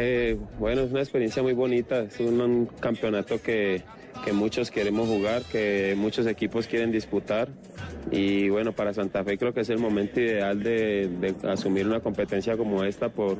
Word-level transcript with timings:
Eh, 0.00 0.38
bueno, 0.60 0.82
es 0.82 0.92
una 0.92 1.00
experiencia 1.00 1.42
muy 1.42 1.54
bonita. 1.54 2.00
Es 2.02 2.20
un, 2.20 2.66
campeonato 2.80 3.42
que, 3.42 3.82
que 4.24 4.32
muchos 4.32 4.70
queremos 4.70 5.08
jugar, 5.08 5.42
que 5.42 5.94
muchos 5.96 6.26
equipos 6.28 6.68
quieren 6.68 6.92
disputar. 6.92 7.48
Y 8.12 8.48
bueno, 8.48 8.72
para 8.72 8.94
Santa 8.94 9.24
Fe 9.24 9.36
creo 9.36 9.52
que 9.52 9.60
es 9.60 9.70
el 9.70 9.78
momento 9.78 10.20
ideal 10.20 10.62
de, 10.62 11.08
de 11.08 11.34
asumir 11.50 11.86
una 11.86 11.98
competencia 11.98 12.56
como 12.56 12.84
esta 12.84 13.08
por, 13.08 13.38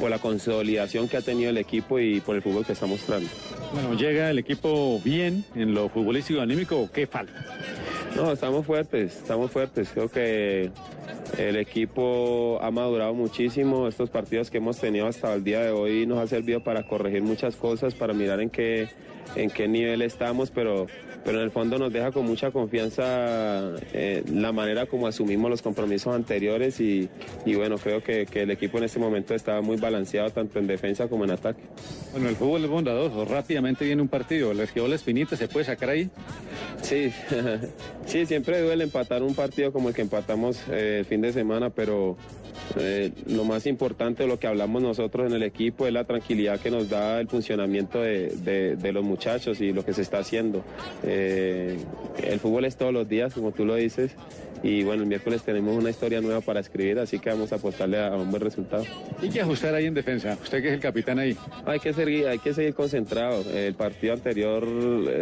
por 0.00 0.10
la 0.10 0.18
consolidación 0.18 1.08
que 1.08 1.16
ha 1.16 1.22
tenido 1.22 1.50
el 1.50 1.58
equipo 1.58 2.00
y 2.00 2.20
por 2.20 2.34
el 2.34 2.42
fútbol 2.42 2.66
que 2.66 2.72
está 2.72 2.86
mostrando. 2.86 3.28
Bueno, 3.72 3.94
¿llega 3.94 4.30
el 4.30 4.38
equipo 4.40 5.00
bien 5.04 5.44
en 5.54 5.74
lo 5.74 5.88
futbolístico 5.88 6.40
anímico 6.40 6.90
qué 6.92 7.06
falta? 7.06 7.32
No, 8.16 8.30
estamos 8.30 8.64
fuertes, 8.64 9.16
estamos 9.16 9.50
fuertes. 9.50 9.88
Creo 9.92 10.08
que 10.08 10.70
el 11.36 11.56
equipo 11.56 12.60
ha 12.62 12.70
madurado 12.70 13.12
muchísimo. 13.12 13.88
Estos 13.88 14.08
partidos 14.08 14.50
que 14.50 14.58
hemos 14.58 14.78
tenido 14.78 15.08
hasta 15.08 15.34
el 15.34 15.42
día 15.42 15.60
de 15.60 15.70
hoy 15.72 16.06
nos 16.06 16.18
ha 16.18 16.26
servido 16.28 16.62
para 16.62 16.86
corregir 16.86 17.22
muchas 17.22 17.56
cosas, 17.56 17.94
para 17.94 18.14
mirar 18.14 18.40
en 18.40 18.50
qué, 18.50 18.88
en 19.34 19.50
qué 19.50 19.66
nivel 19.66 20.00
estamos, 20.02 20.52
pero, 20.52 20.86
pero 21.24 21.38
en 21.38 21.44
el 21.44 21.50
fondo 21.50 21.76
nos 21.76 21.92
deja 21.92 22.12
con 22.12 22.24
mucha 22.24 22.52
confianza 22.52 23.72
eh, 23.92 24.22
la 24.32 24.52
manera 24.52 24.86
como 24.86 25.08
asumimos 25.08 25.50
los 25.50 25.62
compromisos 25.62 26.14
anteriores 26.14 26.78
y, 26.80 27.08
y 27.44 27.54
bueno, 27.56 27.78
creo 27.78 28.00
que, 28.00 28.26
que, 28.26 28.42
el 28.42 28.50
equipo 28.52 28.78
en 28.78 28.84
este 28.84 29.00
momento 29.00 29.34
está 29.34 29.60
muy 29.60 29.76
balanceado 29.76 30.30
tanto 30.30 30.60
en 30.60 30.68
defensa 30.68 31.08
como 31.08 31.24
en 31.24 31.32
ataque. 31.32 31.62
Bueno, 32.12 32.28
el 32.28 32.36
fútbol 32.36 32.62
es 32.62 32.70
bondadoso, 32.70 33.24
rápidamente 33.24 33.84
viene 33.84 34.02
un 34.02 34.08
partido, 34.08 34.54
les 34.54 34.70
quedó 34.70 34.86
la 34.86 34.94
espinita, 34.94 35.36
¿se 35.36 35.48
puede 35.48 35.66
sacar 35.66 35.88
ahí? 35.88 36.08
Sí, 36.84 37.10
sí, 38.06 38.26
siempre 38.26 38.60
duele 38.60 38.84
empatar 38.84 39.22
un 39.22 39.34
partido 39.34 39.72
como 39.72 39.88
el 39.88 39.94
que 39.94 40.02
empatamos 40.02 40.60
eh, 40.70 40.98
el 40.98 41.04
fin 41.06 41.22
de 41.22 41.32
semana, 41.32 41.70
pero 41.70 42.18
eh, 42.78 43.10
lo 43.26 43.44
más 43.44 43.66
importante, 43.66 44.26
lo 44.26 44.38
que 44.38 44.46
hablamos 44.46 44.82
nosotros 44.82 45.26
en 45.26 45.32
el 45.32 45.42
equipo, 45.42 45.86
es 45.86 45.94
la 45.94 46.04
tranquilidad 46.04 46.60
que 46.60 46.70
nos 46.70 46.90
da 46.90 47.20
el 47.20 47.28
funcionamiento 47.28 48.02
de, 48.02 48.28
de, 48.36 48.76
de 48.76 48.92
los 48.92 49.02
muchachos 49.02 49.62
y 49.62 49.72
lo 49.72 49.82
que 49.82 49.94
se 49.94 50.02
está 50.02 50.18
haciendo. 50.18 50.62
Eh, 51.04 51.78
el 52.22 52.38
fútbol 52.38 52.66
es 52.66 52.76
todos 52.76 52.92
los 52.92 53.08
días, 53.08 53.32
como 53.32 53.52
tú 53.52 53.64
lo 53.64 53.76
dices, 53.76 54.14
y 54.62 54.82
bueno, 54.82 55.02
el 55.02 55.08
miércoles 55.08 55.42
tenemos 55.42 55.76
una 55.76 55.90
historia 55.90 56.20
nueva 56.20 56.40
para 56.40 56.60
escribir, 56.60 56.98
así 56.98 57.18
que 57.18 57.28
vamos 57.30 57.52
a 57.52 57.56
apostarle 57.56 57.98
a, 57.98 58.08
a 58.08 58.16
un 58.16 58.30
buen 58.30 58.42
resultado. 58.42 58.84
¿Y 59.22 59.28
qué 59.28 59.42
ajustar 59.42 59.74
ahí 59.74 59.86
en 59.86 59.94
defensa? 59.94 60.38
Usted 60.42 60.62
que 60.62 60.68
es 60.68 60.74
el 60.74 60.80
capitán 60.80 61.18
ahí. 61.18 61.36
Hay 61.66 61.80
que 61.80 61.92
seguir, 61.92 62.26
hay 62.26 62.38
que 62.38 62.54
seguir 62.54 62.74
concentrado. 62.74 63.44
El 63.52 63.74
partido 63.74 64.14
anterior 64.14 64.66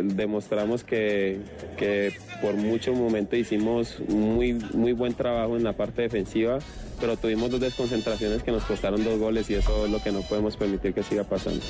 demostramos 0.05 0.85
que, 0.85 1.39
que 1.77 2.13
por 2.41 2.55
muchos 2.55 2.97
momentos 2.97 3.39
hicimos 3.39 4.01
muy, 4.09 4.55
muy 4.55 4.93
buen 4.93 5.15
trabajo 5.15 5.57
en 5.57 5.65
la 5.65 5.73
parte 5.73 6.03
defensiva, 6.03 6.59
pero 7.01 7.17
tuvimos 7.17 7.51
dos 7.51 7.61
desconcentraciones 7.61 8.43
que 8.43 8.53
nos 8.53 8.65
costaron 8.65 9.03
dos 9.03 9.19
goles 9.19 9.49
y 9.51 9.55
eso 9.55 9.87
es 9.87 9.91
lo 9.91 10.03
que 10.03 10.13
no 10.13 10.21
podemos 10.23 10.57
permitir 10.57 10.95
que 10.95 11.03
siga 11.03 11.25
pasando. 11.25 11.61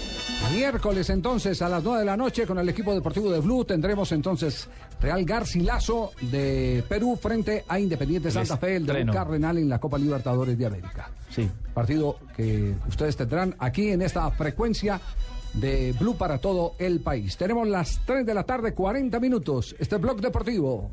Miércoles 0.54 1.08
entonces 1.10 1.60
a 1.62 1.68
las 1.68 1.82
9 1.82 2.00
de 2.00 2.04
la 2.04 2.16
noche 2.16 2.46
con 2.46 2.58
el 2.58 2.68
equipo 2.68 2.94
deportivo 2.94 3.30
de 3.30 3.40
Blue 3.40 3.64
tendremos 3.64 4.12
entonces 4.12 4.68
Real 5.00 5.24
Garcilaso 5.24 6.12
de 6.20 6.84
Perú 6.88 7.18
frente 7.20 7.64
a 7.66 7.78
Independiente 7.78 8.30
Santa 8.30 8.56
Fe, 8.56 8.76
el 8.76 8.86
de 8.86 9.06
Cardenal 9.06 9.58
en 9.58 9.68
la 9.68 9.78
Copa 9.78 9.98
Libertadores 9.98 10.58
de 10.58 10.66
América. 10.66 11.10
Sí. 11.30 11.48
Partido 11.72 12.18
que 12.36 12.74
ustedes 12.88 13.16
tendrán 13.16 13.54
aquí 13.58 13.90
en 13.90 14.02
esta 14.02 14.30
frecuencia 14.30 15.00
de 15.54 15.92
Blue 15.92 16.16
para 16.16 16.38
todo 16.38 16.74
el 16.78 17.00
país. 17.00 17.36
Tenemos 17.36 17.68
las 17.68 18.00
3 18.06 18.24
de 18.24 18.34
la 18.34 18.44
tarde, 18.44 18.74
40 18.74 19.20
minutos. 19.20 19.74
Este 19.78 19.96
blog 19.96 20.20
deportivo. 20.20 20.90